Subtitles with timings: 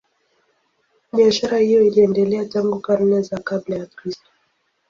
[1.13, 4.29] Biashara hiyo iliendelea tangu karne za kabla ya Kristo.